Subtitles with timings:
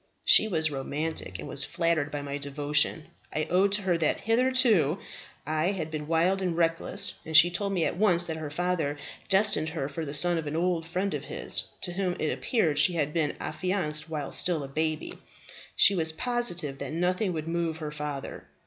[0.25, 3.05] She was romantic, and was flattered by my devotion.
[3.31, 4.97] I owned to her that hitherto
[5.45, 8.97] I had been wild and reckless; and she told me at once that her father
[9.29, 12.79] destined her for the son of an old friend of his, to whom it appeared
[12.79, 15.19] she had been affianced while still a baby.
[15.75, 18.47] She was positive that nothing would move her father.